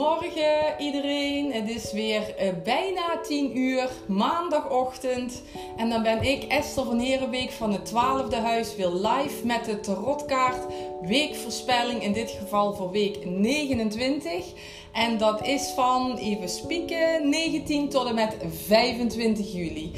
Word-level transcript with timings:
Goedemorgen 0.00 0.74
iedereen. 0.78 1.52
Het 1.52 1.70
is 1.70 1.92
weer 1.92 2.34
uh, 2.42 2.48
bijna 2.64 3.20
10 3.22 3.58
uur, 3.58 3.90
maandagochtend. 4.06 5.42
En 5.76 5.88
dan 5.88 6.02
ben 6.02 6.22
ik, 6.22 6.42
Esther 6.42 6.84
van 6.84 6.98
Herenbeek 6.98 7.50
van 7.50 7.72
het 7.72 7.92
12e 7.92 8.36
huis, 8.42 8.76
weer 8.76 8.88
live 8.88 9.46
met 9.46 9.64
de 9.64 9.80
tarotkaart 9.80 10.72
weekvoorspelling. 11.00 12.02
In 12.02 12.12
dit 12.12 12.30
geval 12.30 12.74
voor 12.74 12.90
week 12.90 13.26
29. 13.26 14.44
En 14.92 15.18
dat 15.18 15.46
is 15.46 15.72
van, 15.74 16.16
even 16.16 16.48
spieken, 16.48 17.28
19 17.28 17.88
tot 17.88 18.06
en 18.06 18.14
met 18.14 18.36
25 18.66 19.52
juli. 19.52 19.92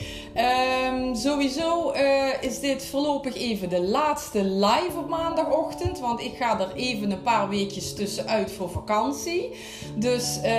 Um, 0.93 1.15
sowieso 1.15 1.93
uh, 1.93 2.43
is 2.43 2.61
dit 2.61 2.85
voorlopig 2.85 3.35
even 3.35 3.69
de 3.69 3.83
laatste 3.83 4.45
live 4.45 4.99
op 4.99 5.09
maandagochtend. 5.09 6.01
Want 6.01 6.21
ik 6.21 6.37
ga 6.37 6.61
er 6.61 6.75
even 6.75 7.11
een 7.11 7.23
paar 7.23 7.49
weekjes 7.49 7.95
tussenuit 7.95 8.53
voor 8.53 8.71
vakantie. 8.71 9.51
Dus 9.95 10.39
uh, 10.45 10.51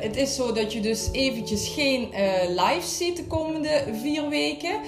het 0.00 0.16
is 0.16 0.34
zo 0.34 0.52
dat 0.52 0.72
je 0.72 0.80
dus 0.80 1.08
eventjes 1.12 1.68
geen 1.68 2.08
uh, 2.12 2.48
live 2.48 2.88
ziet 2.88 3.16
de 3.16 3.26
komende 3.26 3.84
vier 4.02 4.28
weken. 4.28 4.80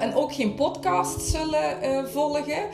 en 0.00 0.14
ook 0.14 0.34
geen 0.34 0.54
podcast 0.54 1.20
zullen 1.20 2.08
volgen. 2.12 2.66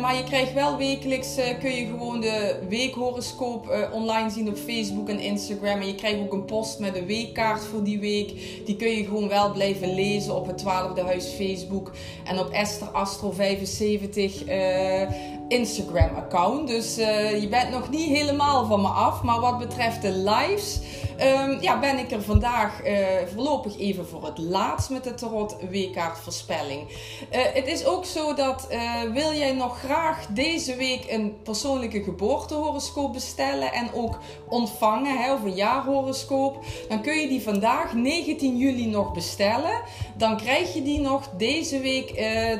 maar 0.00 0.16
je 0.16 0.24
krijgt 0.24 0.52
wel 0.52 0.76
wekelijks, 0.76 1.34
kun 1.60 1.74
je 1.74 1.86
gewoon 1.86 2.20
de 2.20 2.58
weekhoroscoop 2.68 3.88
online 3.92 4.30
zien 4.30 4.48
op 4.48 4.56
Facebook 4.56 4.69
Facebook 4.70 5.08
en 5.08 5.20
Instagram. 5.20 5.80
En 5.80 5.86
je 5.86 5.94
krijgt 5.94 6.20
ook 6.20 6.32
een 6.32 6.44
post 6.44 6.78
met 6.78 6.96
een 6.96 7.06
weekkaart 7.06 7.64
voor 7.64 7.84
die 7.84 8.00
week. 8.00 8.32
Die 8.64 8.76
kun 8.76 8.88
je 8.88 9.04
gewoon 9.04 9.28
wel 9.28 9.52
blijven 9.52 9.94
lezen 9.94 10.36
op 10.36 10.46
het 10.46 10.62
12e 10.62 11.04
Huis 11.04 11.26
Facebook. 11.26 11.92
En 12.24 12.38
op 12.38 12.50
Esther 12.50 12.88
Astro 12.88 13.30
75 13.30 14.48
uh, 14.48 15.10
Instagram 15.50 16.14
account. 16.16 16.68
Dus 16.68 16.98
uh, 16.98 17.40
je 17.40 17.48
bent 17.48 17.70
nog 17.70 17.90
niet 17.90 18.08
helemaal 18.08 18.66
van 18.66 18.80
me 18.80 18.88
af. 18.88 19.22
Maar 19.22 19.40
wat 19.40 19.58
betreft 19.58 20.02
de 20.02 20.12
lives, 20.12 20.80
um, 21.20 21.58
ja, 21.60 21.78
ben 21.78 21.98
ik 21.98 22.10
er 22.10 22.22
vandaag 22.22 22.86
uh, 22.86 22.96
voorlopig 23.34 23.78
even 23.78 24.06
voor 24.06 24.24
het 24.24 24.38
laatst 24.38 24.90
met 24.90 25.04
de 25.04 25.14
Tarot 25.14 25.56
weekkaart 25.70 26.18
voorspelling. 26.18 26.88
Uh, 26.88 27.38
het 27.52 27.66
is 27.66 27.84
ook 27.84 28.04
zo 28.04 28.34
dat 28.34 28.68
wil 29.12 29.32
jij 29.32 29.52
nog 29.52 29.78
graag 29.78 30.26
deze 30.26 30.76
week 30.76 31.04
een 31.08 31.42
persoonlijke 31.42 32.02
geboortehoroscoop 32.02 33.12
bestellen 33.12 33.72
en 33.72 33.92
ook 33.94 34.18
ontvangen, 34.48 35.18
hè, 35.18 35.32
of 35.32 35.42
een 35.42 35.54
jaarhoroscoop, 35.54 36.64
dan 36.88 37.02
kun 37.02 37.14
je 37.14 37.28
die 37.28 37.42
vandaag 37.42 37.94
19 37.94 38.56
juli 38.56 38.86
nog 38.86 39.12
bestellen. 39.12 39.82
Dan 40.16 40.36
krijg 40.36 40.74
je 40.74 40.82
die 40.82 41.00
nog 41.00 41.28
deze 41.36 41.80
week 41.80 42.08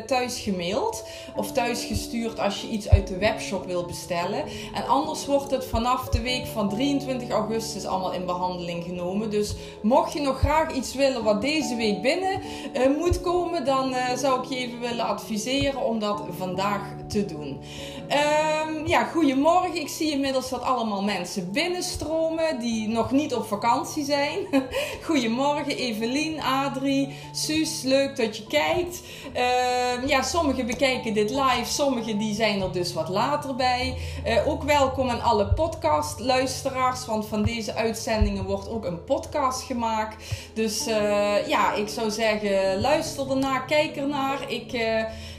thuis 0.06 0.40
gemaild 0.40 1.04
of 1.36 1.52
thuis 1.52 1.84
gestuurd 1.84 2.38
als 2.38 2.60
je 2.60 2.68
iets 2.68 2.79
uit 2.88 3.06
de 3.06 3.18
webshop 3.18 3.66
wil 3.66 3.84
bestellen. 3.84 4.44
En 4.74 4.86
anders 4.86 5.26
wordt 5.26 5.50
het 5.50 5.64
vanaf 5.66 6.08
de 6.08 6.20
week 6.20 6.46
van 6.46 6.68
23 6.68 7.28
augustus 7.28 7.86
allemaal 7.86 8.12
in 8.12 8.26
behandeling 8.26 8.84
genomen. 8.84 9.30
Dus 9.30 9.54
mocht 9.82 10.12
je 10.12 10.20
nog 10.20 10.38
graag 10.38 10.72
iets 10.72 10.94
willen 10.94 11.24
wat 11.24 11.40
deze 11.40 11.76
week 11.76 12.02
binnen 12.02 12.40
uh, 12.76 12.96
moet 12.98 13.20
komen, 13.20 13.64
dan 13.64 13.90
uh, 13.90 14.16
zou 14.16 14.42
ik 14.42 14.48
je 14.48 14.56
even 14.56 14.80
willen 14.80 15.06
adviseren 15.06 15.84
om 15.84 15.98
dat 15.98 16.22
vandaag 16.38 16.80
te 17.10 17.24
doen. 17.24 17.60
Um, 18.08 18.86
ja, 18.86 19.04
goedemorgen. 19.04 19.74
Ik 19.76 19.88
zie 19.88 20.10
inmiddels 20.10 20.48
dat 20.50 20.62
allemaal 20.62 21.02
mensen 21.02 21.52
binnenstromen 21.52 22.58
die 22.58 22.88
nog 22.88 23.10
niet 23.10 23.34
op 23.34 23.46
vakantie 23.46 24.04
zijn. 24.04 24.38
goedemorgen 25.08 25.76
Evelien, 25.76 26.40
Adrie, 26.40 27.16
Suus. 27.32 27.82
Leuk 27.82 28.16
dat 28.16 28.36
je 28.36 28.46
kijkt. 28.46 29.02
Uh, 29.36 30.08
ja, 30.08 30.22
sommigen 30.22 30.66
bekijken 30.66 31.14
dit 31.14 31.30
live, 31.30 31.64
sommigen 31.64 32.18
die 32.18 32.34
zijn 32.34 32.62
er 32.62 32.72
dus 32.72 32.92
wat 32.92 33.08
later 33.08 33.56
bij. 33.56 33.96
Uh, 34.26 34.48
ook 34.48 34.62
welkom 34.62 35.08
aan 35.08 35.22
alle 35.22 35.46
podcastluisteraars, 35.46 37.06
want 37.06 37.26
van 37.26 37.42
deze 37.42 37.74
uitzendingen 37.74 38.44
wordt 38.44 38.68
ook 38.68 38.84
een 38.84 39.04
podcast 39.04 39.62
gemaakt. 39.62 40.24
Dus 40.54 40.88
uh, 40.88 41.48
ja, 41.48 41.72
ik 41.74 41.88
zou 41.88 42.10
zeggen, 42.10 42.80
luister 42.80 43.30
ernaar, 43.30 43.64
kijk 43.64 43.96
ernaar. 43.96 44.50
Ik 44.50 44.72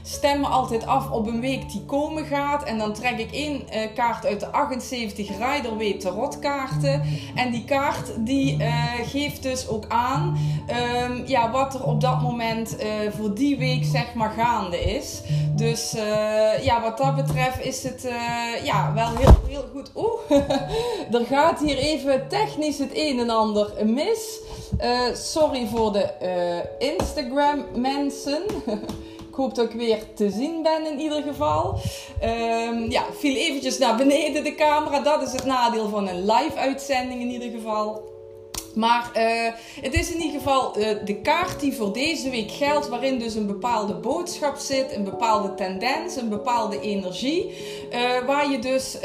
stem 0.03 0.39
me 0.39 0.47
altijd 0.47 0.85
af 0.85 1.11
op 1.11 1.27
een 1.27 1.41
week 1.41 1.71
die 1.71 1.85
komen 1.85 2.25
gaat. 2.25 2.63
En 2.63 2.77
dan 2.77 2.93
trek 2.93 3.17
ik 3.17 3.31
één 3.31 3.53
uh, 3.53 3.93
kaart 3.95 4.25
uit 4.25 4.39
de 4.39 4.47
78 4.47 5.27
Rider 5.27 5.99
Tarot 5.99 6.39
kaarten. 6.39 7.01
En 7.35 7.51
die 7.51 7.65
kaart 7.65 8.11
die 8.17 8.57
uh, 8.57 8.83
geeft 9.03 9.43
dus 9.43 9.67
ook 9.67 9.85
aan 9.87 10.37
um, 11.03 11.23
ja, 11.25 11.51
wat 11.51 11.73
er 11.73 11.83
op 11.83 12.01
dat 12.01 12.21
moment 12.21 12.75
uh, 12.79 12.87
voor 13.09 13.33
die 13.33 13.57
week 13.57 13.83
zeg 13.83 14.13
maar 14.13 14.31
gaande 14.31 14.79
is. 14.79 15.21
Dus 15.55 15.91
ja, 16.61 16.81
wat 16.81 16.97
dat 16.97 17.15
betreft 17.15 17.65
is 17.65 17.83
het 17.83 18.07
ja, 18.63 18.93
wel 18.93 19.15
heel, 19.15 19.35
heel 19.47 19.65
goed. 19.73 19.91
Oeh, 19.95 20.41
er 21.19 21.25
gaat 21.25 21.59
hier 21.59 21.77
even 21.77 22.27
technisch 22.27 22.77
het 22.77 22.91
een 22.93 23.19
en 23.19 23.29
ander 23.29 23.71
mis. 23.85 24.39
sorry 25.13 25.67
voor 25.67 25.91
de 25.91 26.09
Instagram 26.79 27.65
mensen. 27.75 28.43
Ik 29.31 29.37
hoop 29.37 29.55
dat 29.55 29.65
ik 29.65 29.75
weer 29.75 30.13
te 30.13 30.29
zien 30.29 30.63
ben 30.63 30.85
in 30.85 30.99
ieder 30.99 31.21
geval. 31.21 31.79
Um, 32.23 32.89
ja, 32.89 33.03
viel 33.13 33.35
eventjes 33.35 33.77
naar 33.77 33.95
beneden 33.95 34.43
de 34.43 34.55
camera. 34.55 34.99
Dat 34.99 35.21
is 35.21 35.31
het 35.31 35.45
nadeel 35.45 35.89
van 35.89 36.07
een 36.07 36.25
live 36.25 36.55
uitzending 36.55 37.21
in 37.21 37.29
ieder 37.29 37.49
geval. 37.49 38.10
Maar 38.75 39.11
uh, 39.17 39.51
het 39.81 39.93
is 39.93 40.11
in 40.11 40.21
ieder 40.21 40.39
geval 40.39 40.79
uh, 40.79 40.87
de 41.05 41.15
kaart 41.15 41.59
die 41.59 41.73
voor 41.73 41.93
deze 41.93 42.29
week 42.29 42.51
geldt, 42.51 42.87
waarin 42.87 43.19
dus 43.19 43.35
een 43.35 43.47
bepaalde 43.47 43.93
boodschap 43.93 44.57
zit, 44.57 44.95
een 44.95 45.03
bepaalde 45.03 45.53
tendens, 45.53 46.15
een 46.15 46.29
bepaalde 46.29 46.79
energie, 46.79 47.49
uh, 47.93 48.25
waar 48.25 48.51
je 48.51 48.59
dus 48.59 48.97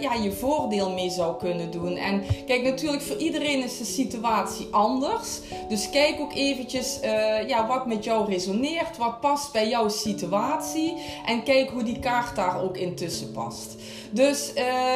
ja, 0.00 0.14
je 0.14 0.32
voordeel 0.32 0.90
mee 0.90 1.10
zou 1.10 1.36
kunnen 1.38 1.70
doen. 1.70 1.96
En 1.96 2.22
kijk, 2.46 2.62
natuurlijk 2.62 3.02
voor 3.02 3.16
iedereen 3.16 3.62
is 3.62 3.78
de 3.78 3.84
situatie 3.84 4.68
anders. 4.70 5.40
Dus 5.68 5.90
kijk 5.90 6.20
ook 6.20 6.34
eventjes 6.34 6.98
ja, 7.46 7.66
wat 7.66 7.86
met 7.86 8.04
jou 8.04 8.30
resoneert, 8.30 8.96
wat 8.96 9.20
past 9.20 9.52
bij 9.52 9.68
jouw 9.68 9.88
situatie 9.88 10.94
en 11.26 11.42
kijk 11.42 11.70
hoe 11.70 11.82
die 11.82 11.98
kaart 11.98 12.36
daar 12.36 12.62
ook 12.62 12.76
intussen 12.76 13.32
past. 13.32 13.74
Dus 14.14 14.52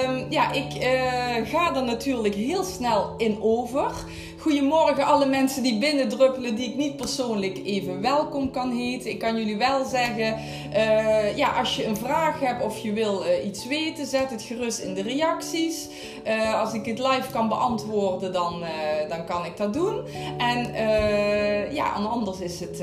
um, 0.06 0.26
ja, 0.30 0.52
ik 0.52 0.72
ga 1.48 1.74
er 1.74 1.84
natuurlijk 1.84 2.34
heel 2.34 2.64
snel 2.64 3.14
in 3.16 3.38
over. 3.40 3.90
Goedemorgen 4.48 5.04
alle 5.04 5.26
mensen 5.26 5.62
die 5.62 5.78
binnendruppelen 5.78 6.54
die 6.54 6.68
ik 6.68 6.76
niet 6.76 6.96
persoonlijk 6.96 7.60
even 7.64 8.00
welkom 8.00 8.50
kan 8.50 8.70
heten. 8.70 9.10
Ik 9.10 9.18
kan 9.18 9.36
jullie 9.36 9.56
wel 9.56 9.84
zeggen, 9.84 10.36
uh, 10.72 11.36
ja, 11.36 11.48
als 11.48 11.76
je 11.76 11.86
een 11.86 11.96
vraag 11.96 12.40
hebt 12.40 12.64
of 12.64 12.78
je 12.78 12.92
wil 12.92 13.24
uh, 13.24 13.46
iets 13.46 13.66
weten, 13.66 14.06
zet 14.06 14.30
het 14.30 14.42
gerust 14.42 14.78
in 14.78 14.94
de 14.94 15.02
reacties. 15.02 15.88
Uh, 16.26 16.60
als 16.60 16.72
ik 16.72 16.84
het 16.84 16.98
live 16.98 17.30
kan 17.32 17.48
beantwoorden, 17.48 18.32
dan, 18.32 18.62
dan 19.08 19.24
kan 19.24 19.44
ik 19.44 19.56
dat 19.56 19.72
doen. 19.72 20.00
En 20.38 20.72
ja, 21.74 21.92
anders 21.92 22.40
is 22.40 22.60
het 22.60 22.82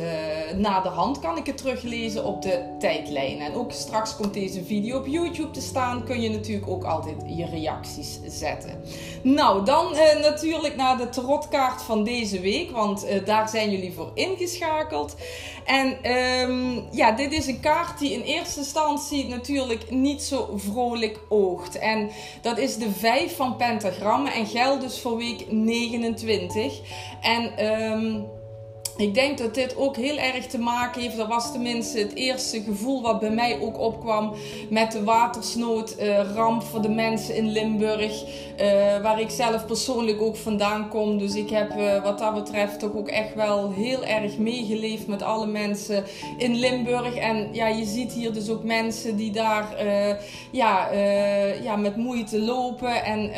na 0.58 0.82
de 0.82 0.90
hand, 0.90 1.20
kan 1.20 1.38
ik 1.38 1.46
het 1.46 1.58
teruglezen 1.58 2.26
op 2.26 2.42
de 2.42 2.76
tijdlijn. 2.80 3.40
En 3.40 3.54
ook 3.54 3.72
straks 3.72 4.16
komt 4.16 4.34
deze 4.34 4.64
video 4.64 4.98
op 4.98 5.08
YouTube 5.08 5.52
te 5.52 5.62
staan, 5.62 6.04
kun 6.04 6.22
je 6.22 6.30
natuurlijk 6.30 6.70
ook 6.70 6.84
altijd 6.84 7.16
je 7.26 7.46
reacties 7.46 8.20
zetten. 8.28 8.82
Nou, 9.22 9.66
dan 9.66 9.92
natuurlijk 10.22 10.76
naar 10.76 10.98
de 10.98 11.10
tarot 11.10 11.48
kaart 11.56 11.82
van 11.82 12.04
deze 12.04 12.40
week, 12.40 12.72
want 12.72 13.06
uh, 13.06 13.26
daar 13.26 13.50
zijn 13.50 13.72
jullie 13.72 13.94
voor 13.94 14.12
ingeschakeld. 14.14 15.16
En 15.66 16.12
um, 16.12 16.88
ja, 16.92 17.12
dit 17.12 17.32
is 17.32 17.48
een 17.48 17.60
kaart 17.60 18.00
die 18.00 18.14
in 18.14 18.22
eerste 18.22 18.60
instantie 18.60 19.28
natuurlijk 19.28 19.92
niet 19.92 20.22
zo 20.22 20.50
vrolijk 20.56 21.20
oogt. 21.30 21.78
En 21.78 22.10
dat 22.42 22.58
is 22.58 22.78
de 22.78 22.92
5 22.92 23.36
van 23.36 23.56
pentagrammen 23.56 24.34
en 24.34 24.46
geldt 24.46 24.82
dus 24.82 25.00
voor 25.00 25.18
week 25.18 25.52
29. 25.52 26.80
En 27.22 27.66
um, 27.66 28.26
ik 28.98 29.14
denk 29.14 29.38
dat 29.38 29.54
dit 29.54 29.78
ook 29.78 29.96
heel 29.96 30.18
erg 30.18 30.48
te 30.48 30.60
maken 30.60 31.02
heeft. 31.02 31.18
Dat 31.18 31.28
was 31.28 31.52
tenminste 31.52 32.00
het 32.00 32.16
eerste 32.16 32.62
gevoel 32.62 33.02
wat 33.02 33.20
bij 33.20 33.30
mij 33.30 33.60
ook 33.62 33.80
opkwam 33.80 34.34
met 34.70 34.92
de 34.92 35.04
watersnoodramp 35.04 36.62
uh, 36.62 36.68
voor 36.68 36.82
de 36.82 36.90
mensen 36.90 37.36
in 37.36 37.52
Limburg. 37.52 38.24
Uh, 38.62 39.02
waar 39.02 39.20
ik 39.20 39.30
zelf 39.30 39.66
persoonlijk 39.66 40.22
ook 40.22 40.36
vandaan 40.36 40.90
kom. 40.90 41.18
Dus 41.18 41.36
ik 41.36 41.50
heb 41.50 41.78
uh, 41.78 42.04
wat 42.04 42.20
dat 42.20 42.34
betreft 42.34 42.80
toch 42.80 42.96
ook 42.96 43.08
echt 43.08 43.34
wel 43.34 43.72
heel 43.72 44.06
erg 44.06 44.38
meegeleefd 44.38 45.08
met 45.08 45.22
alle 45.22 45.48
mensen 45.48 46.04
in 46.38 46.56
Limburg. 46.56 47.16
En 47.16 47.50
ja, 47.52 47.68
je 47.68 47.86
ziet 47.86 48.12
hier 48.12 48.34
dus 48.34 48.50
ook 48.50 48.64
mensen 48.64 49.16
die 49.16 49.32
daar 49.32 49.84
ja, 50.52 50.92
ja, 51.64 51.76
met 51.76 51.96
moeite 51.96 52.40
lopen. 52.40 53.04
En 53.04 53.32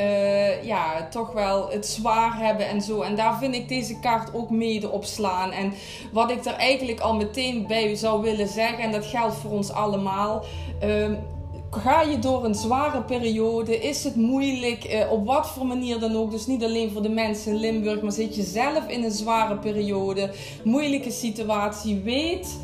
ja, 0.63 1.07
toch 1.09 1.31
wel 1.31 1.69
het 1.69 1.85
zwaar 1.85 2.37
hebben 2.37 2.67
en 2.67 2.81
zo. 2.81 3.01
En 3.01 3.15
daar 3.15 3.37
vind 3.37 3.55
ik 3.55 3.67
deze 3.67 3.99
kaart 3.99 4.33
ook 4.33 4.49
mede 4.49 4.91
op 4.91 5.05
slaan. 5.05 5.46
En 5.51 5.73
wat 6.11 6.31
ik 6.31 6.45
er 6.45 6.53
eigenlijk 6.53 6.99
al 6.99 7.15
meteen 7.15 7.67
bij 7.67 7.95
zou 7.95 8.21
willen 8.21 8.47
zeggen, 8.47 8.83
en 8.83 8.91
dat 8.91 9.05
geldt 9.05 9.35
voor 9.35 9.51
ons 9.51 9.71
allemaal. 9.71 10.43
Uh, 10.83 11.11
ga 11.71 12.01
je 12.01 12.19
door 12.19 12.45
een 12.45 12.55
zware 12.55 13.01
periode? 13.01 13.79
Is 13.79 14.03
het 14.03 14.15
moeilijk? 14.15 14.93
Uh, 14.93 15.11
op 15.11 15.25
wat 15.25 15.47
voor 15.47 15.65
manier 15.65 15.99
dan 15.99 16.15
ook. 16.15 16.31
Dus 16.31 16.45
niet 16.45 16.63
alleen 16.63 16.91
voor 16.91 17.01
de 17.01 17.09
mensen 17.09 17.51
in 17.51 17.59
Limburg, 17.59 18.01
maar 18.01 18.11
zit 18.11 18.35
je 18.35 18.43
zelf 18.43 18.87
in 18.87 19.03
een 19.03 19.11
zware 19.11 19.57
periode, 19.57 20.31
moeilijke 20.63 21.11
situatie. 21.11 22.01
Weet 22.03 22.57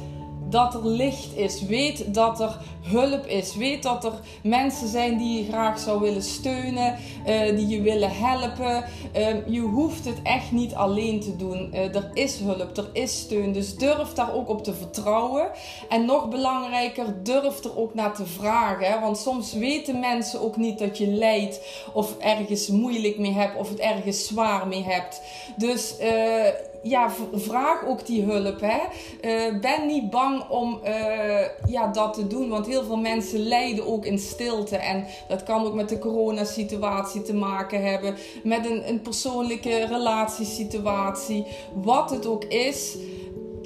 dat 0.54 0.74
er 0.74 0.88
licht 0.88 1.36
is. 1.36 1.62
Weet 1.62 2.14
dat 2.14 2.40
er 2.40 2.58
hulp 2.82 3.26
is. 3.26 3.56
Weet 3.56 3.84
dat 3.84 4.06
er 4.06 4.14
mensen 4.44 4.88
zijn 4.88 5.18
die 5.18 5.44
je 5.44 5.52
graag 5.52 5.80
zou 5.80 6.00
willen 6.02 6.24
steunen, 6.24 6.98
uh, 7.28 7.56
die 7.56 7.68
je 7.68 7.82
willen 7.82 8.12
helpen. 8.12 8.84
Uh, 9.18 9.48
je 9.48 9.60
hoeft 9.60 10.06
het 10.06 10.22
echt 10.24 10.52
niet 10.52 10.74
alleen 10.74 11.20
te 11.20 11.36
doen. 11.36 11.70
Uh, 11.74 11.96
er 11.96 12.10
is 12.14 12.40
hulp, 12.40 12.78
er 12.78 12.90
is 12.94 13.20
steun. 13.20 13.52
Dus 13.52 13.76
durf 13.76 14.14
daar 14.14 14.34
ook 14.34 14.50
op 14.50 14.64
te 14.64 14.74
vertrouwen. 14.74 15.48
En 15.90 16.06
nog 16.06 16.30
belangrijker, 16.30 17.24
durf 17.24 17.64
er 17.64 17.78
ook 17.78 17.94
naar 17.94 18.16
te 18.16 18.26
vragen. 18.26 19.02
Want 19.02 19.18
soms 19.18 19.54
weten 19.54 20.00
mensen 20.00 20.42
ook 20.42 20.58
niet 20.58 20.80
dat 20.80 20.98
je 20.98 21.08
lijdt 21.08 21.62
of 21.94 22.18
ergens 22.18 22.68
moeilijk 22.68 23.18
mee 23.18 23.34
hebt 23.34 23.58
of 23.58 23.70
het 23.70 23.80
ergens 23.80 24.28
zwaar 24.28 24.68
mee 24.68 24.84
hebt. 24.84 25.22
Dus 25.58 25.96
uh, 26.02 26.48
ja, 26.84 27.12
vraag 27.34 27.86
ook 27.86 28.06
die 28.06 28.24
hulp. 28.24 28.62
Hè. 28.62 28.80
Uh, 29.22 29.60
ben 29.60 29.88
niet 29.88 30.10
bang 30.10 30.50
om 30.50 30.80
uh, 30.86 31.40
ja, 31.66 31.88
dat 31.88 32.14
te 32.14 32.28
doen. 32.28 32.50
Want 32.50 32.66
heel 32.66 32.84
veel 32.84 32.98
mensen 32.98 33.40
lijden 33.40 33.88
ook 33.88 34.06
in 34.06 34.20
stilte. 34.20 34.78
En 34.78 35.06
dat 35.28 35.44
kan 35.44 35.66
ook 35.66 35.74
met 35.74 35.90
de 35.90 36.00
coronasituatie 36.00 37.22
te 37.22 37.34
maken 37.34 37.84
hebben. 37.84 38.16
Met 38.44 38.66
een, 38.66 38.90
een 38.90 39.02
persoonlijke 39.02 39.86
relatiesituatie. 39.86 41.46
Wat 41.74 42.10
het 42.10 42.26
ook 42.26 42.44
is. 42.44 42.98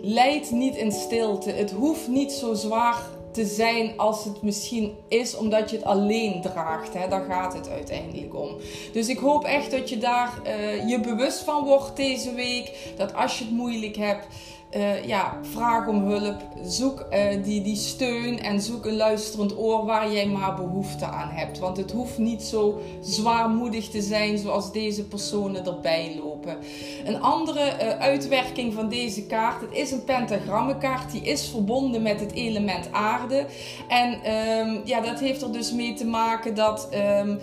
Leid 0.01 0.51
niet 0.51 0.75
in 0.75 0.91
stilte. 0.91 1.51
Het 1.51 1.71
hoeft 1.71 2.07
niet 2.07 2.31
zo 2.31 2.53
zwaar 2.53 3.16
te 3.37 3.45
zijn 3.45 3.97
als 3.97 4.23
het 4.23 4.41
misschien 4.41 4.95
is, 5.07 5.35
omdat 5.35 5.69
je 5.69 5.75
het 5.75 5.85
alleen 5.85 6.41
draagt. 6.41 6.93
Hè? 6.93 7.07
Daar 7.07 7.25
gaat 7.29 7.53
het 7.53 7.69
uiteindelijk 7.69 8.35
om. 8.35 8.49
Dus 8.93 9.07
ik 9.07 9.17
hoop 9.17 9.43
echt 9.43 9.71
dat 9.71 9.89
je 9.89 9.97
daar 9.97 10.41
uh, 10.45 10.89
je 10.89 10.99
bewust 10.99 11.39
van 11.39 11.63
wordt 11.63 11.95
deze 11.95 12.33
week. 12.33 12.93
Dat 12.95 13.13
als 13.13 13.37
je 13.37 13.43
het 13.43 13.53
moeilijk 13.53 13.95
hebt 13.95 14.27
uh, 14.75 15.05
ja, 15.05 15.39
vraag 15.41 15.87
om 15.87 16.07
hulp. 16.07 16.41
Zoek 16.63 17.05
uh, 17.11 17.43
die, 17.43 17.61
die 17.61 17.75
steun 17.75 18.39
en 18.39 18.61
zoek 18.61 18.85
een 18.85 18.95
luisterend 18.95 19.57
oor 19.57 19.85
waar 19.85 20.11
jij 20.11 20.27
maar 20.27 20.55
behoefte 20.55 21.05
aan 21.05 21.29
hebt. 21.29 21.59
Want 21.59 21.77
het 21.77 21.91
hoeft 21.91 22.17
niet 22.17 22.41
zo 22.41 22.79
zwaarmoedig 23.01 23.89
te 23.89 24.01
zijn 24.01 24.37
zoals 24.37 24.71
deze 24.71 25.03
personen 25.03 25.65
erbij 25.65 26.15
lopen. 26.23 26.57
Een 27.05 27.21
andere 27.21 27.59
uh, 27.59 27.99
uitwerking 27.99 28.73
van 28.73 28.89
deze 28.89 29.25
kaart, 29.25 29.61
het 29.61 29.73
is 29.73 29.91
een 29.91 30.03
pentagrammenkaart, 30.03 31.11
die 31.11 31.21
is 31.21 31.49
verbonden 31.49 32.01
met 32.01 32.19
het 32.19 32.31
element 32.31 32.91
aarde. 32.91 33.45
En 33.87 34.33
um, 34.59 34.81
ja, 34.85 35.01
dat 35.01 35.19
heeft 35.19 35.41
er 35.41 35.51
dus 35.51 35.71
mee 35.71 35.93
te 35.93 36.05
maken 36.05 36.55
dat 36.55 36.89
um, 37.23 37.39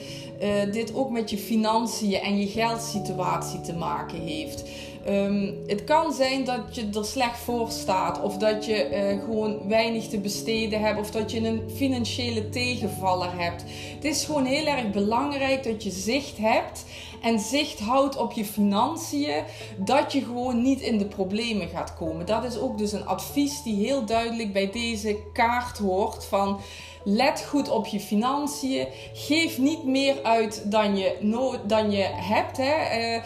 dit 0.72 0.94
ook 0.94 1.10
met 1.10 1.30
je 1.30 1.38
financiën 1.38 2.20
en 2.20 2.38
je 2.38 2.46
geldsituatie 2.46 3.60
te 3.60 3.74
maken 3.74 4.20
heeft. 4.20 4.64
Um, 5.08 5.58
het 5.66 5.84
kan 5.84 6.12
zijn 6.12 6.44
dat 6.44 6.60
je 6.70 6.88
er 6.94 7.04
slecht 7.04 7.38
voor 7.38 7.70
staat, 7.70 8.22
of 8.22 8.36
dat 8.36 8.64
je 8.64 8.90
uh, 8.90 9.24
gewoon 9.24 9.68
weinig 9.68 10.08
te 10.08 10.18
besteden 10.18 10.80
hebt, 10.80 10.98
of 10.98 11.10
dat 11.10 11.30
je 11.30 11.46
een 11.46 11.62
financiële 11.74 12.48
tegenvaller 12.48 13.30
hebt. 13.36 13.64
Het 13.94 14.04
is 14.04 14.24
gewoon 14.24 14.44
heel 14.44 14.66
erg 14.66 14.90
belangrijk 14.90 15.64
dat 15.64 15.82
je 15.82 15.90
zicht 15.90 16.38
hebt 16.38 16.84
en 17.24 17.38
zicht 17.38 17.80
houdt 17.80 18.16
op 18.16 18.32
je 18.32 18.44
financiën, 18.44 19.44
dat 19.76 20.12
je 20.12 20.24
gewoon 20.24 20.62
niet 20.62 20.80
in 20.80 20.98
de 20.98 21.06
problemen 21.06 21.68
gaat 21.68 21.94
komen. 21.94 22.26
Dat 22.26 22.44
is 22.44 22.58
ook 22.58 22.78
dus 22.78 22.92
een 22.92 23.06
advies 23.06 23.62
die 23.62 23.86
heel 23.86 24.04
duidelijk 24.04 24.52
bij 24.52 24.70
deze 24.70 25.18
kaart 25.32 25.78
hoort 25.78 26.24
van 26.24 26.60
Let 27.06 27.44
goed 27.48 27.68
op 27.68 27.86
je 27.86 28.00
financiën. 28.00 28.86
Geef 29.12 29.58
niet 29.58 29.84
meer 29.84 30.22
uit 30.22 30.70
dan 30.70 30.96
je, 30.96 31.16
nood, 31.20 31.58
dan 31.66 31.90
je 31.90 32.02
hebt. 32.02 32.56
Hè. 32.56 33.14
Uh, 33.14 33.22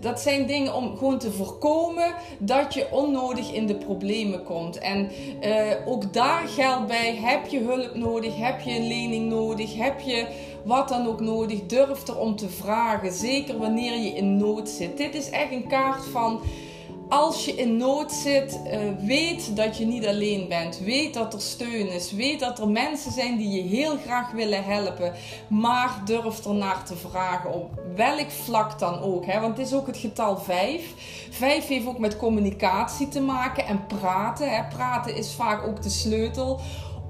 dat 0.00 0.20
zijn 0.20 0.46
dingen 0.46 0.74
om 0.74 0.96
gewoon 0.96 1.18
te 1.18 1.32
voorkomen 1.32 2.14
dat 2.38 2.74
je 2.74 2.86
onnodig 2.90 3.52
in 3.52 3.66
de 3.66 3.74
problemen 3.74 4.42
komt. 4.42 4.78
En 4.78 5.10
uh, 5.42 5.72
ook 5.86 6.12
daar 6.12 6.48
geldt 6.48 6.86
bij: 6.86 7.16
heb 7.16 7.46
je 7.46 7.58
hulp 7.58 7.94
nodig? 7.94 8.36
Heb 8.36 8.60
je 8.60 8.74
een 8.76 8.86
lening 8.86 9.28
nodig? 9.28 9.76
Heb 9.76 10.00
je 10.00 10.26
wat 10.64 10.88
dan 10.88 11.06
ook 11.06 11.20
nodig? 11.20 11.66
Durf 11.66 12.08
erom 12.08 12.36
te 12.36 12.48
vragen. 12.48 13.12
Zeker 13.12 13.58
wanneer 13.58 13.98
je 13.98 14.10
in 14.10 14.36
nood 14.36 14.68
zit. 14.68 14.96
Dit 14.96 15.14
is 15.14 15.30
echt 15.30 15.52
een 15.52 15.68
kaart 15.68 16.04
van 16.04 16.40
als 17.10 17.44
je 17.44 17.54
in 17.54 17.76
nood 17.76 18.12
zit, 18.12 18.60
uh, 18.66 18.78
weet 19.06 19.56
dat 19.56 19.78
je 19.78 19.86
niet 19.86 20.06
alleen 20.06 20.48
bent. 20.48 20.78
Weet 20.78 21.14
dat 21.14 21.34
er 21.34 21.40
steun 21.40 21.92
is. 21.92 22.12
Weet 22.12 22.40
dat 22.40 22.58
er 22.58 22.68
mensen 22.68 23.12
zijn 23.12 23.36
die 23.36 23.50
je 23.50 23.76
heel 23.76 23.96
graag 23.96 24.30
willen 24.30 24.64
helpen. 24.64 25.12
Maar 25.48 26.02
durf 26.04 26.44
er 26.44 26.54
naar 26.54 26.84
te 26.84 26.96
vragen 26.96 27.52
op 27.52 27.82
welk 27.96 28.30
vlak 28.30 28.78
dan 28.78 29.00
ook. 29.00 29.26
Want 29.26 29.56
het 29.56 29.66
is 29.66 29.74
ook 29.74 29.86
het 29.86 29.96
getal 29.96 30.38
5. 30.38 30.94
5 31.30 31.66
heeft 31.66 31.86
ook 31.86 31.98
met 31.98 32.16
communicatie 32.16 33.08
te 33.08 33.20
maken 33.20 33.66
en 33.66 33.86
praten. 33.86 34.66
Praten 34.68 35.16
is 35.16 35.34
vaak 35.34 35.66
ook 35.66 35.82
de 35.82 35.90
sleutel 35.90 36.60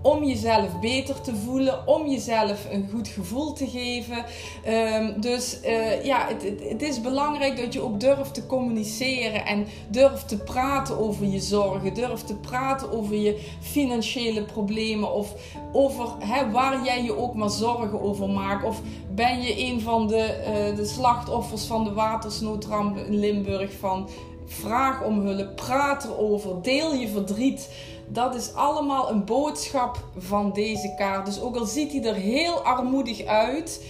om 0.03 0.25
jezelf 0.25 0.81
beter 0.81 1.21
te 1.21 1.37
voelen, 1.37 1.87
om 1.87 2.09
jezelf 2.09 2.67
een 2.71 2.89
goed 2.93 3.09
gevoel 3.09 3.53
te 3.53 3.67
geven. 3.67 4.25
Um, 4.69 5.21
dus 5.21 5.59
uh, 5.65 6.05
ja, 6.05 6.27
het, 6.29 6.43
het, 6.69 6.83
is 6.83 7.01
belangrijk 7.01 7.57
dat 7.57 7.73
je 7.73 7.81
ook 7.81 8.01
durft 8.01 8.35
te 8.35 8.47
communiceren 8.47 9.47
en 9.47 9.67
durft 9.89 10.29
te 10.29 10.39
praten 10.39 10.99
over 10.99 11.27
je 11.27 11.41
zorgen, 11.41 11.95
durft 11.95 12.27
te 12.27 12.37
praten 12.37 12.93
over 12.93 13.17
je 13.17 13.41
financiële 13.61 14.43
problemen 14.43 15.15
of 15.15 15.35
over 15.73 16.09
waar 16.53 16.85
jij 16.85 17.05
je 17.05 17.17
ook 17.17 17.35
maar 17.35 17.51
zorgen 17.51 18.01
over 18.01 18.29
maakt. 18.29 18.65
Of 18.65 18.81
ben 19.15 19.43
je 19.43 19.65
een 19.65 19.81
van 19.81 20.07
de, 20.07 20.45
uh, 20.47 20.77
de 20.77 20.87
slachtoffers 20.87 21.65
van 21.65 21.85
de 21.85 21.93
watersnoodramp 21.93 22.97
in 22.97 23.19
Limburg 23.19 23.73
van 23.79 24.09
vraag 24.47 25.05
om 25.05 25.21
hulp, 25.21 25.57
praat 25.57 26.05
erover, 26.05 26.63
deel 26.63 26.95
je 26.95 27.09
verdriet 27.09 27.69
dat 28.13 28.35
is 28.35 28.55
allemaal 28.55 29.11
een 29.11 29.25
boodschap 29.25 30.05
van 30.19 30.53
deze 30.53 30.95
kaart. 30.97 31.27
Dus 31.27 31.41
ook 31.41 31.57
al 31.57 31.65
ziet 31.65 31.93
hij 31.93 32.05
er 32.05 32.15
heel 32.15 32.61
armoedig 32.61 33.25
uit, 33.25 33.85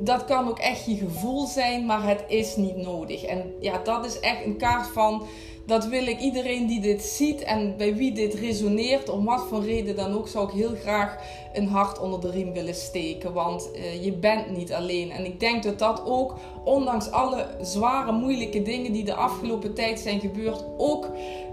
dat 0.00 0.24
kan 0.24 0.48
ook 0.48 0.58
echt 0.58 0.84
je 0.84 0.96
gevoel 0.96 1.46
zijn, 1.46 1.86
maar 1.86 2.08
het 2.08 2.24
is 2.28 2.56
niet 2.56 2.76
nodig. 2.76 3.22
En 3.22 3.54
ja, 3.60 3.78
dat 3.84 4.04
is 4.04 4.20
echt 4.20 4.44
een 4.44 4.56
kaart 4.56 4.86
van. 4.86 5.22
Dat 5.68 5.86
wil 5.86 6.06
ik 6.06 6.20
iedereen 6.20 6.66
die 6.66 6.80
dit 6.80 7.02
ziet 7.02 7.42
en 7.42 7.76
bij 7.76 7.94
wie 7.94 8.12
dit 8.12 8.34
resoneert, 8.34 9.08
om 9.08 9.24
wat 9.24 9.46
voor 9.48 9.64
reden 9.64 9.96
dan 9.96 10.12
ook, 10.12 10.28
zou 10.28 10.48
ik 10.48 10.54
heel 10.54 10.74
graag 10.74 11.16
een 11.52 11.68
hart 11.68 12.00
onder 12.00 12.20
de 12.20 12.30
riem 12.30 12.52
willen 12.52 12.74
steken. 12.74 13.32
Want 13.32 13.68
uh, 13.74 14.04
je 14.04 14.12
bent 14.12 14.56
niet 14.56 14.72
alleen. 14.72 15.10
En 15.10 15.24
ik 15.24 15.40
denk 15.40 15.62
dat 15.62 15.78
dat 15.78 16.02
ook, 16.06 16.34
ondanks 16.64 17.10
alle 17.10 17.46
zware, 17.60 18.12
moeilijke 18.12 18.62
dingen 18.62 18.92
die 18.92 19.04
de 19.04 19.14
afgelopen 19.14 19.74
tijd 19.74 20.00
zijn 20.00 20.20
gebeurd, 20.20 20.64
ook 20.76 21.10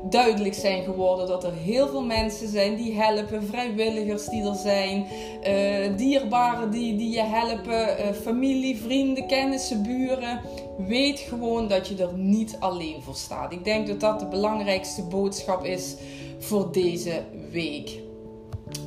duidelijk 0.10 0.54
zijn 0.54 0.84
geworden. 0.84 1.28
Dat 1.28 1.44
er 1.44 1.54
heel 1.54 1.88
veel 1.88 2.04
mensen 2.04 2.48
zijn 2.48 2.76
die 2.76 2.94
helpen, 2.94 3.44
vrijwilligers 3.44 4.26
die 4.26 4.44
er 4.44 4.56
zijn, 4.56 5.06
uh, 5.48 5.98
dierbaren 5.98 6.72
die, 6.72 6.98
die 6.98 7.12
je 7.12 7.24
helpen, 7.24 8.00
uh, 8.00 8.12
familie, 8.22 8.78
vrienden, 8.78 9.28
kennissen, 9.28 9.84
buren. 9.84 10.42
Weet 10.78 11.20
gewoon 11.20 11.68
dat 11.68 11.88
je 11.88 11.96
er 11.96 12.14
niet 12.14 12.58
alleen 12.60 13.02
voor 13.02 13.16
staat. 13.16 13.52
Ik 13.52 13.64
denk 13.64 13.88
dat 13.88 14.00
dat 14.00 14.20
de 14.20 14.26
belangrijkste 14.26 15.04
boodschap 15.04 15.64
is 15.64 15.96
voor 16.40 16.72
deze 16.72 17.24
week. 17.52 18.00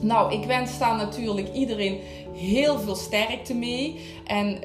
Nou, 0.00 0.32
ik 0.32 0.44
wens 0.44 0.78
daar 0.78 0.96
natuurlijk 0.96 1.52
iedereen 1.52 1.98
heel 2.38 2.78
veel 2.78 2.94
sterkte 2.94 3.54
mee. 3.54 4.00
En 4.24 4.48
uh, 4.48 4.60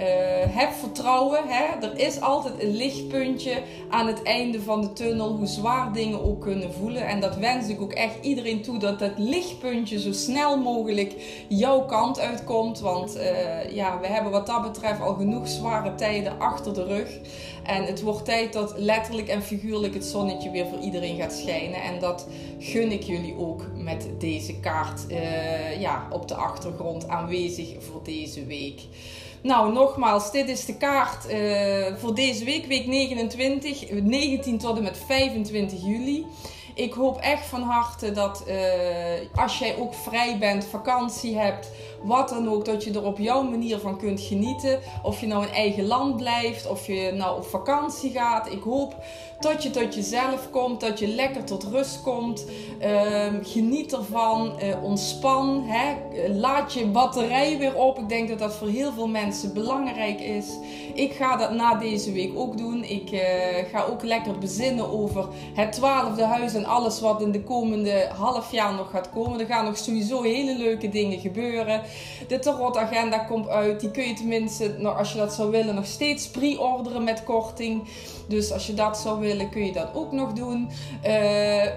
heb 0.55 0.71
vertrouwen. 0.71 1.41
Hè? 1.47 1.87
Er 1.87 1.99
is 1.99 2.21
altijd 2.21 2.63
een 2.63 2.75
lichtpuntje 2.75 3.61
aan 3.89 4.07
het 4.07 4.23
einde 4.23 4.61
van 4.61 4.81
de 4.81 4.93
tunnel. 4.93 5.35
Hoe 5.35 5.47
zwaar 5.47 5.93
dingen 5.93 6.23
ook 6.23 6.41
kunnen 6.41 6.73
voelen. 6.73 7.07
En 7.07 7.19
dat 7.19 7.35
wens 7.35 7.67
ik 7.67 7.81
ook 7.81 7.93
echt 7.93 8.15
iedereen 8.21 8.61
toe. 8.61 8.77
Dat 8.77 8.99
dat 8.99 9.11
lichtpuntje 9.17 9.99
zo 9.99 10.11
snel 10.11 10.57
mogelijk 10.57 11.13
jouw 11.47 11.81
kant 11.85 12.19
uitkomt. 12.19 12.79
Want 12.79 13.17
uh, 13.17 13.75
ja, 13.75 13.99
we 13.99 14.07
hebben 14.07 14.31
wat 14.31 14.47
dat 14.47 14.61
betreft 14.61 15.01
al 15.01 15.13
genoeg 15.13 15.47
zware 15.47 15.95
tijden 15.95 16.39
achter 16.39 16.73
de 16.73 16.83
rug. 16.83 17.19
En 17.63 17.83
het 17.83 18.01
wordt 18.01 18.25
tijd 18.25 18.53
dat 18.53 18.73
letterlijk 18.77 19.27
en 19.27 19.43
figuurlijk 19.43 19.93
het 19.93 20.05
zonnetje 20.05 20.51
weer 20.51 20.67
voor 20.67 20.79
iedereen 20.79 21.17
gaat 21.17 21.33
schijnen. 21.33 21.81
En 21.81 21.99
dat 21.99 22.27
gun 22.59 22.91
ik 22.91 23.03
jullie 23.03 23.35
ook 23.37 23.65
met 23.75 24.07
deze 24.19 24.59
kaart 24.59 25.01
uh, 25.09 25.81
ja, 25.81 26.07
op 26.11 26.27
de 26.27 26.35
achtergrond 26.35 27.07
aanwezig 27.07 27.62
voor 27.79 28.03
deze 28.03 28.45
week. 28.45 28.81
Nou, 29.41 29.73
nogmaals, 29.73 30.31
dit 30.31 30.49
is 30.49 30.65
de 30.65 30.77
kaart 30.77 31.31
uh, 31.31 31.95
voor 31.97 32.15
deze 32.15 32.45
week, 32.45 32.65
week 32.65 32.87
29, 32.87 33.89
19 33.89 34.57
tot 34.57 34.77
en 34.77 34.83
met 34.83 34.97
25 35.05 35.85
juli. 35.85 36.25
Ik 36.75 36.93
hoop 36.93 37.17
echt 37.17 37.45
van 37.45 37.61
harte 37.61 38.11
dat 38.11 38.43
uh, 38.47 38.55
als 39.35 39.59
jij 39.59 39.77
ook 39.77 39.93
vrij 39.93 40.37
bent, 40.37 40.65
vakantie 40.65 41.37
hebt, 41.37 41.71
wat 42.03 42.29
dan 42.29 42.49
ook, 42.49 42.65
dat 42.65 42.83
je 42.83 42.93
er 42.93 43.03
op 43.03 43.17
jouw 43.17 43.43
manier 43.43 43.79
van 43.79 43.97
kunt 43.97 44.21
genieten. 44.21 44.79
Of 45.03 45.19
je 45.19 45.27
nou 45.27 45.45
in 45.45 45.53
eigen 45.53 45.85
land 45.85 46.17
blijft, 46.17 46.67
of 46.67 46.87
je 46.87 47.11
nou 47.15 47.37
op 47.37 47.45
vakantie 47.45 48.11
gaat. 48.11 48.51
Ik 48.51 48.63
hoop 48.63 48.95
dat 49.39 49.63
je 49.63 49.69
tot 49.69 49.95
jezelf 49.95 50.49
komt, 50.49 50.79
dat 50.79 50.99
je 50.99 51.07
lekker 51.07 51.43
tot 51.43 51.63
rust 51.63 52.01
komt. 52.01 52.45
Ehm, 52.79 53.43
geniet 53.43 53.93
ervan, 53.93 54.53
uh, 54.63 54.83
ontspan, 54.83 55.63
hè? 55.65 55.95
laat 56.29 56.73
je 56.73 56.85
batterij 56.85 57.57
weer 57.57 57.75
op. 57.75 57.97
Ik 57.97 58.09
denk 58.09 58.29
dat 58.29 58.39
dat 58.39 58.55
voor 58.55 58.67
heel 58.67 58.91
veel 58.91 59.07
mensen 59.07 59.53
belangrijk 59.53 60.19
is. 60.19 60.45
Ik 60.93 61.13
ga 61.13 61.35
dat 61.35 61.51
na 61.51 61.75
deze 61.75 62.11
week 62.11 62.31
ook 62.35 62.57
doen. 62.57 62.83
Ik 62.83 63.11
uh, 63.11 63.19
ga 63.71 63.85
ook 63.91 64.03
lekker 64.03 64.37
bezinnen 64.37 64.91
over 64.91 65.27
het 65.53 65.71
twaalfde 65.71 66.23
huis 66.23 66.53
en 66.53 66.62
alles 66.65 66.99
wat 66.99 67.21
in 67.21 67.31
de 67.31 67.43
komende 67.43 68.09
half 68.17 68.51
jaar 68.51 68.73
nog 68.73 68.89
gaat 68.89 69.09
komen. 69.09 69.39
Er 69.39 69.45
gaan 69.45 69.65
nog 69.65 69.77
sowieso 69.77 70.21
hele 70.21 70.57
leuke 70.57 70.89
dingen 70.89 71.19
gebeuren. 71.19 71.81
De 72.27 72.39
tarotagenda 72.39 73.17
komt 73.17 73.47
uit. 73.47 73.79
Die 73.79 73.91
kun 73.91 74.07
je 74.07 74.13
tenminste, 74.13 74.75
nou, 74.77 74.97
als 74.97 75.11
je 75.11 75.17
dat 75.17 75.33
zou 75.33 75.51
willen, 75.51 75.75
nog 75.75 75.85
steeds 75.85 76.29
pre-orderen 76.29 77.03
met 77.03 77.23
korting. 77.23 77.87
Dus 78.27 78.51
als 78.51 78.67
je 78.67 78.73
dat 78.73 78.97
zou 78.97 79.19
willen, 79.19 79.49
kun 79.49 79.65
je 79.65 79.71
dat 79.71 79.89
ook 79.93 80.11
nog 80.11 80.33
doen. 80.33 80.69
Uh, 81.05 81.11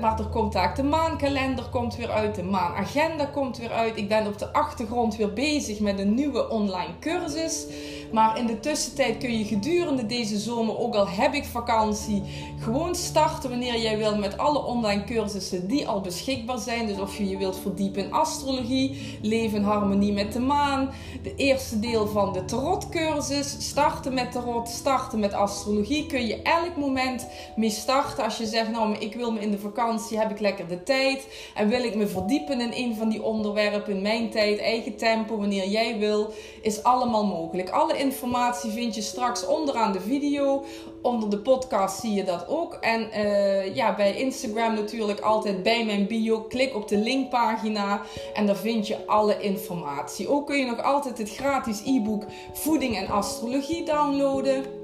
maar 0.00 0.18
er 0.18 0.28
komt 0.32 0.56
ook 0.56 0.76
de 0.76 0.82
maankalender 0.82 1.64
komt 1.70 1.96
weer 1.96 2.10
uit. 2.10 2.34
De 2.34 2.42
maanagenda 2.42 3.24
komt 3.24 3.58
weer 3.58 3.72
uit. 3.72 3.96
Ik 3.96 4.08
ben 4.08 4.26
op 4.26 4.38
de 4.38 4.52
achtergrond 4.52 5.16
weer 5.16 5.32
bezig 5.32 5.80
met 5.80 5.98
een 5.98 6.14
nieuwe 6.14 6.48
online 6.48 6.98
cursus. 7.00 7.66
Maar 8.12 8.38
in 8.38 8.46
de 8.46 8.60
tussentijd 8.60 9.18
kun 9.18 9.38
je 9.38 9.44
gedurende 9.44 10.06
deze 10.06 10.38
zomer, 10.38 10.78
ook 10.78 10.94
al 10.94 11.08
heb 11.08 11.34
ik 11.34 11.44
vakantie, 11.44 12.22
gewoon 12.60 12.94
starten 12.94 13.50
wanneer 13.50 13.80
jij 13.80 13.98
wil 13.98 14.16
met 14.16 14.38
alle 14.38 14.64
online 14.64 15.04
cursussen 15.04 15.68
die 15.68 15.88
al 15.88 16.00
beschikbaar 16.00 16.58
zijn. 16.58 16.86
Dus 16.86 16.98
of 16.98 17.18
je 17.18 17.28
je 17.28 17.36
wilt 17.36 17.58
verdiepen 17.58 18.04
in 18.04 18.12
astrologie, 18.12 19.18
leven 19.22 19.58
in 19.58 19.64
harmonie 19.64 20.12
met 20.12 20.32
de 20.32 20.40
maan. 20.40 20.90
De 21.22 21.34
eerste 21.34 21.80
deel 21.80 22.06
van 22.06 22.32
de 22.32 22.44
tarotcursus, 22.44 23.56
starten 23.58 24.14
met 24.14 24.32
tarot, 24.32 24.68
starten 24.68 25.18
met 25.18 25.32
astrologie, 25.32 26.06
kun 26.06 26.26
je 26.26 26.42
elk 26.42 26.76
moment 26.76 27.26
mee 27.56 27.70
starten. 27.70 28.24
Als 28.24 28.36
je 28.36 28.46
zegt, 28.46 28.70
nou 28.70 28.96
ik 28.98 29.14
wil 29.14 29.32
me 29.32 29.40
in 29.40 29.50
de 29.50 29.58
vakantie, 29.58 30.18
heb 30.18 30.30
ik 30.30 30.40
lekker 30.40 30.68
de 30.68 30.82
tijd 30.82 31.26
en 31.54 31.68
wil 31.68 31.84
ik 31.84 31.94
me 31.94 32.06
verdiepen 32.06 32.60
in 32.60 32.72
een 32.72 32.96
van 32.96 33.08
die 33.08 33.22
onderwerpen 33.22 33.94
in 33.94 34.02
mijn 34.02 34.30
tijd, 34.30 34.58
eigen 34.58 34.96
tempo, 34.96 35.36
wanneer 35.36 35.68
jij 35.68 35.98
wil, 35.98 36.32
is 36.62 36.82
allemaal 36.82 37.26
mogelijk. 37.26 37.70
Alle 37.70 37.95
informatie 37.98 38.70
vind 38.70 38.94
je 38.94 39.02
straks 39.02 39.46
onderaan 39.46 39.92
de 39.92 40.00
video. 40.00 40.64
Onder 41.02 41.30
de 41.30 41.38
podcast 41.38 42.00
zie 42.00 42.12
je 42.12 42.24
dat 42.24 42.48
ook. 42.48 42.74
En 42.74 43.08
uh, 43.14 43.74
ja, 43.74 43.94
bij 43.94 44.16
Instagram 44.16 44.74
natuurlijk 44.74 45.20
altijd 45.20 45.62
bij 45.62 45.84
mijn 45.84 46.06
bio. 46.06 46.40
Klik 46.40 46.74
op 46.74 46.88
de 46.88 46.98
linkpagina 46.98 48.02
en 48.34 48.46
daar 48.46 48.56
vind 48.56 48.86
je 48.86 49.06
alle 49.06 49.40
informatie. 49.40 50.28
Ook 50.28 50.46
kun 50.46 50.58
je 50.58 50.66
nog 50.66 50.82
altijd 50.82 51.18
het 51.18 51.30
gratis 51.30 51.82
e-book 51.84 52.24
Voeding 52.52 52.96
en 52.96 53.08
Astrologie 53.08 53.84
downloaden. 53.84 54.75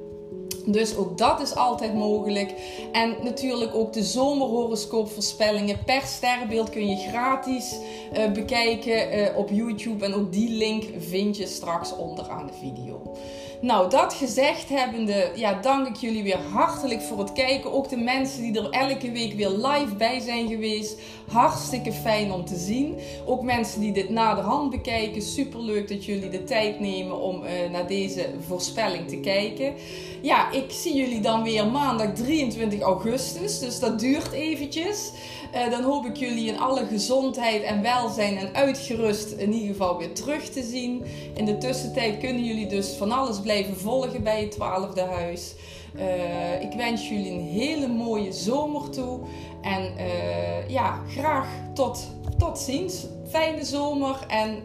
Dus 0.66 0.96
ook 0.96 1.18
dat 1.18 1.40
is 1.40 1.54
altijd 1.54 1.94
mogelijk. 1.94 2.54
En 2.92 3.16
natuurlijk 3.22 3.74
ook 3.74 3.92
de 3.92 4.02
zomerhoroscoopvoorspellingen 4.02 5.84
per 5.84 6.02
sterrenbeeld 6.02 6.70
kun 6.70 6.88
je 6.88 6.96
gratis 6.96 7.76
uh, 8.12 8.32
bekijken 8.32 9.18
uh, 9.18 9.36
op 9.36 9.50
YouTube. 9.50 10.04
En 10.04 10.14
ook 10.14 10.32
die 10.32 10.50
link 10.50 10.84
vind 10.98 11.36
je 11.36 11.46
straks 11.46 11.96
onderaan 11.96 12.46
de 12.46 12.52
video. 12.52 13.16
Nou, 13.62 13.90
dat 13.90 14.14
gezegd 14.14 14.68
hebbende, 14.68 15.30
ja, 15.34 15.60
dank 15.60 15.86
ik 15.86 15.96
jullie 15.96 16.22
weer 16.22 16.38
hartelijk 16.38 17.02
voor 17.02 17.18
het 17.18 17.32
kijken. 17.32 17.72
Ook 17.72 17.88
de 17.88 17.96
mensen 17.96 18.42
die 18.42 18.60
er 18.60 18.70
elke 18.70 19.12
week 19.12 19.32
weer 19.32 19.50
live 19.50 19.94
bij 19.96 20.20
zijn 20.20 20.48
geweest. 20.48 21.00
Hartstikke 21.26 21.92
fijn 21.92 22.32
om 22.32 22.44
te 22.44 22.56
zien. 22.56 22.98
Ook 23.26 23.42
mensen 23.42 23.80
die 23.80 23.92
dit 23.92 24.10
naderhand 24.10 24.70
bekijken. 24.70 25.22
Super 25.22 25.60
leuk 25.60 25.88
dat 25.88 26.04
jullie 26.04 26.28
de 26.28 26.44
tijd 26.44 26.80
nemen 26.80 27.20
om 27.20 27.42
uh, 27.42 27.70
naar 27.70 27.86
deze 27.86 28.30
voorspelling 28.46 29.08
te 29.08 29.16
kijken. 29.16 29.74
Ja, 30.22 30.50
ik 30.50 30.70
zie 30.70 30.94
jullie 30.94 31.20
dan 31.20 31.42
weer 31.42 31.66
maandag 31.66 32.12
23 32.14 32.80
augustus. 32.80 33.58
Dus 33.58 33.80
dat 33.80 34.00
duurt 34.00 34.32
eventjes. 34.32 35.12
Uh, 35.54 35.70
dan 35.70 35.82
hoop 35.82 36.06
ik 36.06 36.16
jullie 36.16 36.48
in 36.48 36.58
alle 36.58 36.86
gezondheid 36.86 37.62
en 37.62 37.82
welzijn 37.82 38.36
en 38.36 38.54
uitgerust 38.54 39.30
in 39.30 39.52
ieder 39.52 39.68
geval 39.68 39.98
weer 39.98 40.12
terug 40.14 40.44
te 40.48 40.62
zien. 40.62 41.04
In 41.34 41.44
de 41.44 41.58
tussentijd 41.58 42.18
kunnen 42.18 42.44
jullie 42.44 42.66
dus 42.66 42.88
van 42.88 43.12
alles 43.12 43.40
blijven 43.40 43.76
volgen 43.76 44.22
bij 44.22 44.40
het 44.40 44.50
twaalfde 44.50 45.00
huis. 45.00 45.54
Uh, 45.96 46.62
ik 46.62 46.72
wens 46.72 47.08
jullie 47.08 47.32
een 47.32 47.48
hele 47.48 47.88
mooie 47.88 48.32
zomer 48.32 48.90
toe. 48.90 49.20
En 49.60 49.92
uh, 49.98 50.68
ja, 50.68 51.00
graag 51.08 51.48
tot, 51.74 52.06
tot 52.38 52.58
ziens. 52.58 53.06
Fijne 53.28 53.64
zomer 53.64 54.16
en 54.28 54.62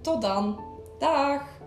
tot 0.00 0.22
dan. 0.22 0.60
Dag! 0.98 1.59